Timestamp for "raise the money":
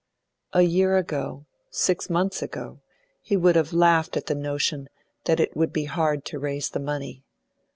6.39-7.23